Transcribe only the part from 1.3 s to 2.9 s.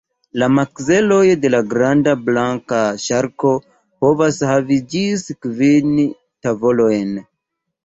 de la granda blanka